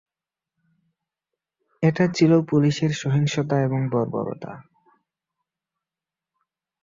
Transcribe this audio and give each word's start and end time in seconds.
এটা 1.83 2.05
ছিল 2.13 2.31
পুলিশের 2.41 2.91
সহিংসতা 2.93 3.55
এবং 3.61 3.79
বর্বরতা। 3.91 4.53